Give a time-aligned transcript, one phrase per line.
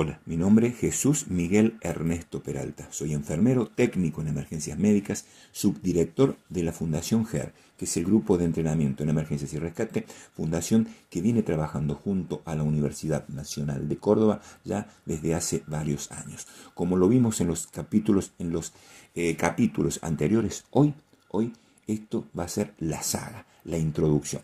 [0.00, 2.86] Hola, mi nombre es Jesús Miguel Ernesto Peralta.
[2.92, 8.38] Soy enfermero técnico en emergencias médicas, subdirector de la Fundación GER, que es el grupo
[8.38, 10.06] de entrenamiento en emergencias y rescate,
[10.36, 16.12] fundación que viene trabajando junto a la Universidad Nacional de Córdoba ya desde hace varios
[16.12, 16.46] años.
[16.74, 18.72] Como lo vimos en los capítulos, en los
[19.16, 20.94] eh, capítulos anteriores, hoy,
[21.28, 21.54] hoy
[21.88, 24.42] esto va a ser la saga, la introducción.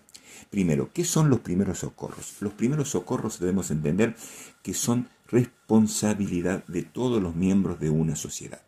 [0.51, 2.39] Primero, ¿qué son los primeros socorros?
[2.41, 4.17] Los primeros socorros debemos entender
[4.65, 8.63] que son responsabilidad de todos los miembros de una sociedad.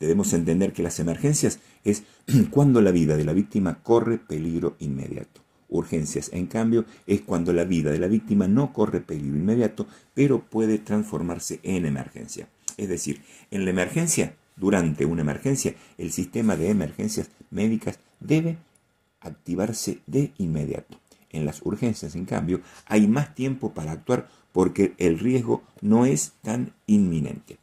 [0.00, 2.02] Debemos entender que las emergencias es
[2.50, 5.40] cuando la vida de la víctima corre peligro inmediato.
[5.68, 10.40] Urgencias, en cambio, es cuando la vida de la víctima no corre peligro inmediato, pero
[10.40, 12.48] puede transformarse en emergencia.
[12.76, 13.22] Es decir,
[13.52, 18.58] en la emergencia, durante una emergencia, el sistema de emergencias médicas debe
[19.20, 20.98] activarse de inmediato.
[21.30, 26.32] En las urgencias, en cambio, hay más tiempo para actuar porque el riesgo no es
[26.42, 27.58] tan inminente.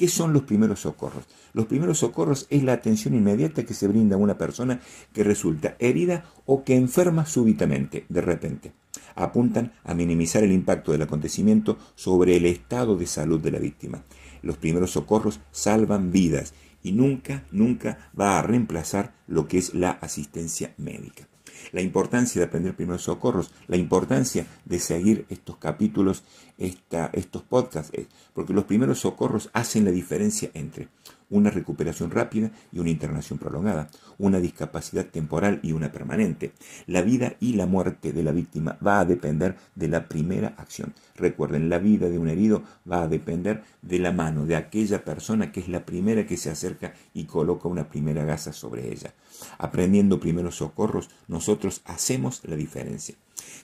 [0.00, 1.24] ¿Qué son los primeros socorros?
[1.52, 4.80] Los primeros socorros es la atención inmediata que se brinda a una persona
[5.12, 8.72] que resulta herida o que enferma súbitamente, de repente.
[9.14, 14.02] Apuntan a minimizar el impacto del acontecimiento sobre el estado de salud de la víctima.
[14.40, 19.90] Los primeros socorros salvan vidas y nunca, nunca va a reemplazar lo que es la
[19.90, 21.29] asistencia médica
[21.72, 26.22] la importancia de aprender primeros socorros, la importancia de seguir estos capítulos,
[26.58, 30.88] estos podcasts, eh, porque los primeros socorros hacen la diferencia entre
[31.30, 36.52] una recuperación rápida y una internación prolongada, una discapacidad temporal y una permanente.
[36.86, 40.92] La vida y la muerte de la víctima va a depender de la primera acción.
[41.16, 45.52] Recuerden, la vida de un herido va a depender de la mano de aquella persona
[45.52, 49.14] que es la primera que se acerca y coloca una primera gasa sobre ella.
[49.58, 53.14] Aprendiendo primeros socorros, nosotros hacemos la diferencia.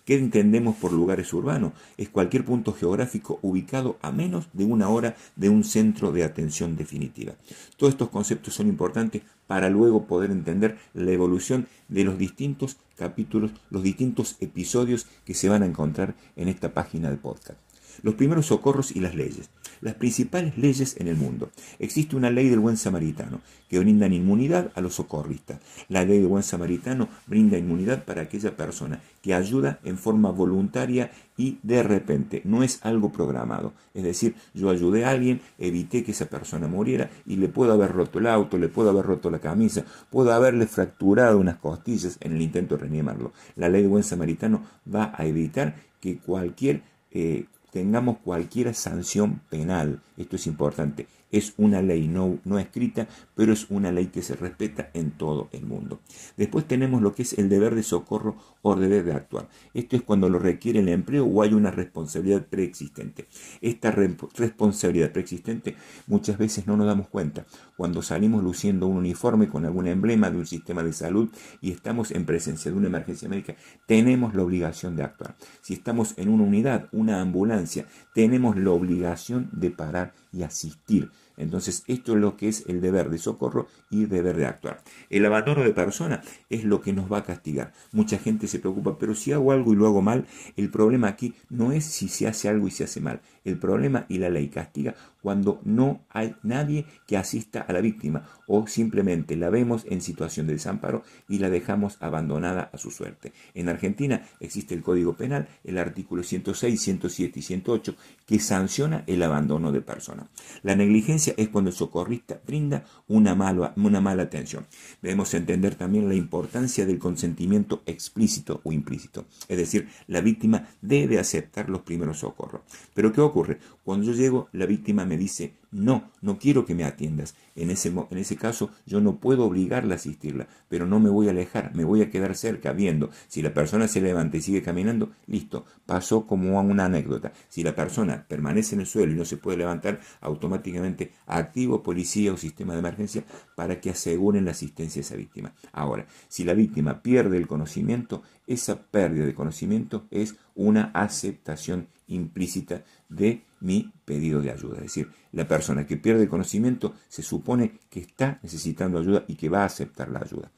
[0.05, 1.72] ¿Qué entendemos por lugares urbanos?
[1.97, 6.77] Es cualquier punto geográfico ubicado a menos de una hora de un centro de atención
[6.77, 7.34] definitiva.
[7.77, 13.52] Todos estos conceptos son importantes para luego poder entender la evolución de los distintos capítulos,
[13.70, 17.58] los distintos episodios que se van a encontrar en esta página de podcast.
[18.02, 19.48] Los primeros socorros y las leyes
[19.81, 21.51] las principales leyes en el mundo.
[21.79, 25.61] Existe una ley del buen samaritano que brinda inmunidad a los socorristas.
[25.89, 31.11] La ley del buen samaritano brinda inmunidad para aquella persona que ayuda en forma voluntaria
[31.36, 33.73] y de repente, no es algo programado.
[33.92, 37.92] Es decir, yo ayudé a alguien, evité que esa persona muriera y le puedo haber
[37.92, 42.36] roto el auto, le puedo haber roto la camisa, puedo haberle fracturado unas costillas en
[42.36, 43.33] el intento de reanimarlo.
[43.57, 50.01] La ley del buen samaritano va a evitar que cualquier eh, tengamos cualquier sanción penal.
[50.17, 51.09] Esto es importante.
[51.31, 55.51] Es una ley no, no escrita, pero es una ley que se respeta en todo
[55.53, 56.01] el mundo.
[56.39, 59.48] Después tenemos lo que es el deber de socorro o deber de actuar.
[59.75, 63.27] Esto es cuando lo requiere el empleo o hay una responsabilidad preexistente.
[63.61, 65.77] Esta responsabilidad preexistente
[66.07, 67.45] muchas veces no nos damos cuenta.
[67.77, 71.29] Cuando salimos luciendo un uniforme con algún emblema de un sistema de salud
[71.61, 75.36] y estamos en presencia de una emergencia médica, tenemos la obligación de actuar.
[75.61, 77.66] Si estamos en una unidad, una ambulancia,
[78.15, 81.11] tenemos la obligación de parar y asistir.
[81.36, 84.83] Entonces, esto es lo que es el deber de socorro y deber de actuar.
[85.11, 87.73] El abandono de persona es lo que nos va a castigar.
[87.92, 90.27] Mucha gente se preocupa, pero si hago algo y lo hago mal,
[90.57, 93.20] el problema aquí no es si se hace algo y se hace mal.
[93.45, 98.29] El problema y la ley castiga cuando no hay nadie que asista a la víctima
[98.47, 103.33] o simplemente la vemos en situación de desamparo y la dejamos abandonada a su suerte.
[103.55, 109.23] En Argentina existe el Código Penal, el artículo 106, 107 y 108, que sanciona el
[109.23, 110.29] abandono de persona.
[110.63, 114.67] La negligencia es cuando el socorrista brinda una mala, una mala atención.
[115.03, 119.27] Debemos entender también la importancia del consentimiento explícito o implícito.
[119.48, 122.63] Es decir, la víctima debe aceptar los primeros socorros.
[122.95, 123.59] Pero ¿qué ocurre?
[123.85, 127.35] Cuando yo llego, la víctima me dice, no, no quiero que me atiendas.
[127.55, 131.29] En ese, en ese caso yo no puedo obligarla a asistirla, pero no me voy
[131.29, 133.11] a alejar, me voy a quedar cerca viendo.
[133.29, 137.33] Si la persona se levanta y sigue caminando, listo, pasó como una anécdota.
[137.49, 142.33] Si la persona permanece en el suelo y no se puede levantar, automáticamente activo policía
[142.33, 143.25] o sistema de emergencia
[143.55, 145.53] para que aseguren la asistencia a esa víctima.
[145.73, 152.85] Ahora, si la víctima pierde el conocimiento, esa pérdida de conocimiento es una aceptación implícita
[153.09, 154.76] de mi pedido de ayuda.
[154.76, 159.49] Es decir, la persona que pierde conocimiento se supone que está necesitando ayuda y que
[159.49, 160.50] va a aceptar la ayuda.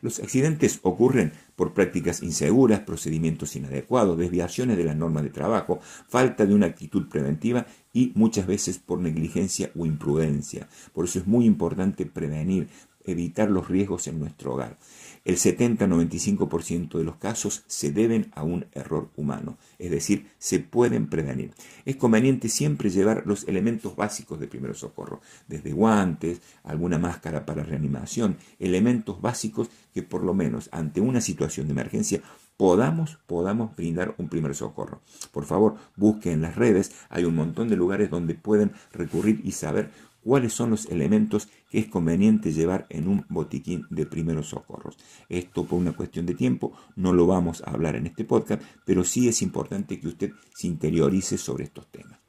[0.00, 6.46] Los accidentes ocurren por prácticas inseguras, procedimientos inadecuados, desviaciones de las normas de trabajo, falta
[6.46, 10.68] de una actitud preventiva y muchas veces por negligencia o imprudencia.
[10.92, 12.68] Por eso es muy importante prevenir,
[13.04, 14.78] evitar los riesgos en nuestro hogar.
[15.24, 21.08] El 70-95% de los casos se deben a un error humano, es decir, se pueden
[21.08, 21.52] prevenir.
[21.84, 27.62] Es conveniente siempre llevar los elementos básicos de primer socorro, desde guantes, alguna máscara para
[27.62, 32.22] reanimación, elementos básicos que por lo menos ante una situación de emergencia
[32.56, 35.00] podamos, podamos brindar un primer socorro.
[35.32, 39.52] Por favor, busquen en las redes, hay un montón de lugares donde pueden recurrir y
[39.52, 39.90] saber
[40.22, 44.96] cuáles son los elementos que es conveniente llevar en un botiquín de primeros socorros.
[45.28, 49.04] Esto por una cuestión de tiempo no lo vamos a hablar en este podcast, pero
[49.04, 52.21] sí es importante que usted se interiorice sobre estos temas.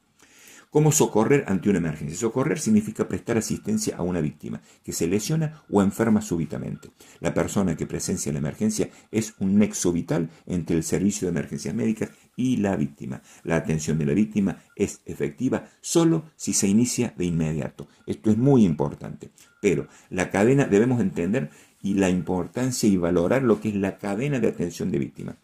[0.74, 2.18] ¿Cómo socorrer ante una emergencia?
[2.18, 6.90] Socorrer significa prestar asistencia a una víctima que se lesiona o enferma súbitamente.
[7.20, 11.76] La persona que presencia la emergencia es un nexo vital entre el servicio de emergencias
[11.76, 13.22] médicas y la víctima.
[13.44, 17.86] La atención de la víctima es efectiva solo si se inicia de inmediato.
[18.04, 19.30] Esto es muy importante.
[19.62, 21.50] Pero la cadena debemos entender
[21.84, 25.36] y la importancia y valorar lo que es la cadena de atención de víctima.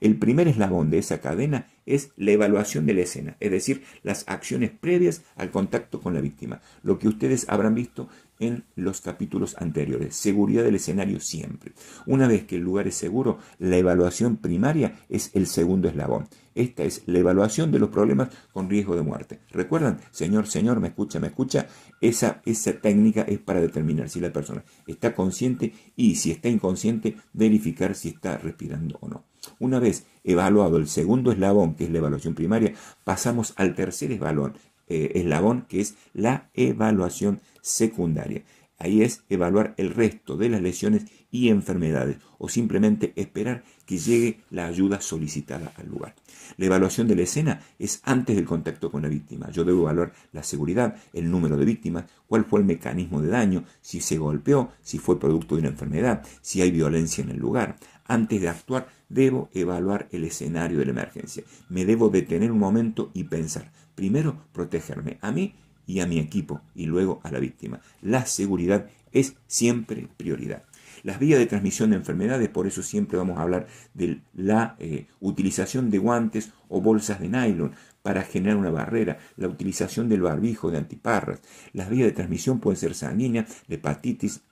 [0.00, 4.24] El primer eslabón de esa cadena es la evaluación de la escena, es decir, las
[4.28, 8.08] acciones previas al contacto con la víctima, lo que ustedes habrán visto
[8.40, 10.14] en los capítulos anteriores.
[10.16, 11.72] Seguridad del escenario siempre.
[12.06, 16.28] Una vez que el lugar es seguro, la evaluación primaria es el segundo eslabón.
[16.54, 19.38] Esta es la evaluación de los problemas con riesgo de muerte.
[19.50, 20.00] ¿Recuerdan?
[20.10, 21.68] Señor, señor, me escucha, me escucha.
[22.00, 27.16] Esa, esa técnica es para determinar si la persona está consciente y si está inconsciente,
[27.32, 29.24] verificar si está respirando o no.
[29.60, 32.74] Una vez evaluado el segundo eslabón, que es la evaluación primaria,
[33.04, 34.54] pasamos al tercer eslabón,
[34.88, 38.42] eh, eslabón, que es la evaluación secundaria.
[38.78, 44.40] Ahí es evaluar el resto de las lesiones y enfermedades o simplemente esperar que llegue
[44.50, 46.14] la ayuda solicitada al lugar.
[46.58, 49.50] La evaluación de la escena es antes del contacto con la víctima.
[49.50, 53.64] Yo debo evaluar la seguridad, el número de víctimas, cuál fue el mecanismo de daño,
[53.80, 57.76] si se golpeó, si fue producto de una enfermedad, si hay violencia en el lugar.
[58.04, 61.42] Antes de actuar, debo evaluar el escenario de la emergencia.
[61.70, 65.54] Me debo detener un momento y pensar, primero, protegerme a mí
[65.86, 67.80] y a mi equipo y luego a la víctima.
[68.02, 70.67] La seguridad es siempre prioridad.
[71.08, 75.06] Las vías de transmisión de enfermedades, por eso siempre vamos a hablar de la eh,
[75.20, 77.72] utilización de guantes o bolsas de nylon
[78.02, 81.40] para generar una barrera, la utilización del barbijo de antiparras.
[81.72, 84.42] Las vías de transmisión pueden ser sanguínea, de hepatitis,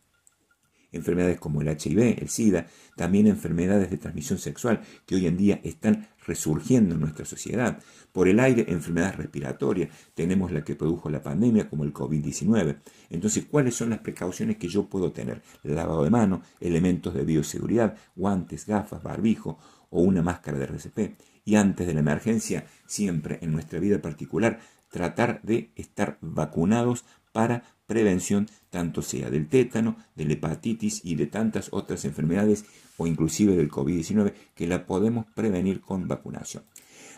[0.96, 2.66] enfermedades como el HIV, el SIDA,
[2.96, 7.78] también enfermedades de transmisión sexual que hoy en día están resurgiendo en nuestra sociedad.
[8.12, 12.78] Por el aire, enfermedades respiratorias, tenemos la que produjo la pandemia como el COVID-19.
[13.10, 15.42] Entonces, ¿cuáles son las precauciones que yo puedo tener?
[15.62, 19.58] Lavado de mano, elementos de bioseguridad, guantes, gafas, barbijo
[19.90, 21.16] o una máscara de RCP.
[21.44, 24.58] Y antes de la emergencia, siempre en nuestra vida particular,
[24.90, 27.04] tratar de estar vacunados
[27.36, 32.64] para prevención tanto sea del tétano, de la hepatitis y de tantas otras enfermedades
[32.96, 36.64] o inclusive del COVID-19 que la podemos prevenir con vacunación.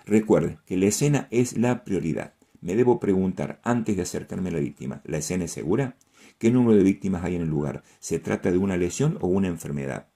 [0.06, 2.34] Recuerde que la escena es la prioridad.
[2.60, 5.94] Me debo preguntar antes de acercarme a la víctima, ¿la escena es segura?
[6.38, 7.84] ¿Qué número de víctimas hay en el lugar?
[8.00, 10.08] ¿Se trata de una lesión o una enfermedad?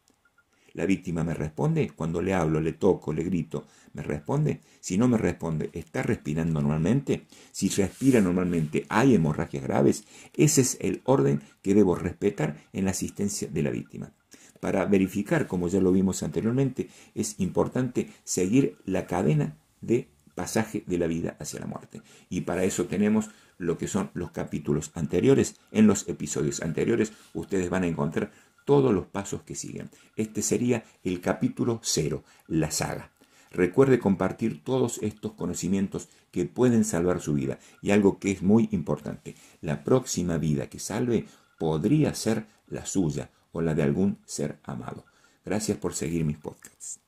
[0.75, 3.67] La víctima me responde cuando le hablo, le toco, le grito.
[3.93, 4.61] ¿Me responde?
[4.81, 7.27] Si no me responde, ¿está respirando normalmente?
[7.51, 10.05] Si respira normalmente, ¿hay hemorragias graves?
[10.35, 14.13] Ese es el orden que debo respetar en la asistencia de la víctima.
[14.61, 20.99] Para verificar, como ya lo vimos anteriormente, es importante seguir la cadena de pasaje de
[20.99, 22.01] la vida hacia la muerte.
[22.31, 25.57] Y para eso tenemos lo que son los capítulos anteriores.
[25.71, 28.33] En los episodios anteriores ustedes van a encontrar
[28.65, 29.91] todos los pasos que siguen.
[30.17, 33.11] Este sería el capítulo cero, la saga.
[33.51, 37.59] Recuerde compartir todos estos conocimientos que pueden salvar su vida.
[37.83, 41.27] Y algo que es muy importante, la próxima vida que salve
[41.59, 45.05] podría ser la suya o la de algún ser amado.
[45.45, 47.01] Gracias por seguir mis podcasts.